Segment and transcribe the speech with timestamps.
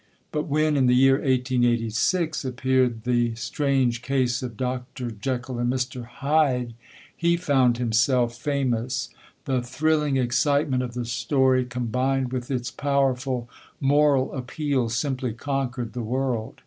[0.31, 5.11] But when, in the year 1886, appeared the Strange Case of Dr.
[5.11, 6.05] Jekyll and Mr.
[6.05, 6.73] Hyde,
[7.15, 9.09] he found himself famous;
[9.45, 13.47] the thrilling excitement of the story, combined with its powerful
[13.79, 16.59] moral appeal, simply conquered the world.